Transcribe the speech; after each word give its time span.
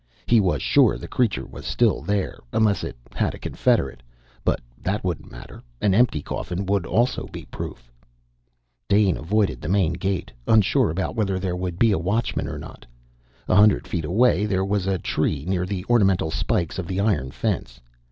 He 0.25 0.39
was 0.39 0.63
sure 0.63 0.97
the 0.97 1.07
creature 1.07 1.45
was 1.45 1.63
still 1.63 2.01
there, 2.01 2.39
unless 2.51 2.83
it 2.83 2.97
had 3.13 3.35
a 3.35 3.37
confederate. 3.37 4.01
But 4.43 4.59
that 4.81 5.03
wouldn't 5.03 5.29
matter. 5.31 5.61
An 5.79 5.93
empty 5.93 6.23
coffin 6.23 6.65
would 6.65 6.87
also 6.87 7.27
be 7.27 7.45
proof. 7.45 7.91
Dane 8.89 9.15
avoided 9.15 9.61
the 9.61 9.69
main 9.69 9.93
gate, 9.93 10.31
unsure 10.47 10.89
about 10.89 11.15
whether 11.15 11.37
there 11.37 11.55
would 11.55 11.77
be 11.77 11.91
a 11.91 11.99
watchman 11.99 12.47
or 12.47 12.57
not. 12.57 12.83
A 13.47 13.53
hundred 13.55 13.87
feet 13.87 14.03
away, 14.03 14.47
there 14.47 14.65
was 14.65 14.87
a 14.87 14.97
tree 14.97 15.45
near 15.47 15.67
the 15.67 15.85
ornamental 15.87 16.31
spikes 16.31 16.79
of 16.79 16.87
the 16.87 16.99
iron 16.99 17.29
fence. 17.29 17.79